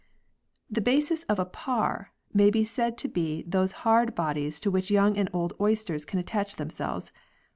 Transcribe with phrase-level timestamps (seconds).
[0.67, 4.89] The basis of a paar may be said to be those hard bodies to which
[4.89, 7.11] young and old oysters can attach themselves.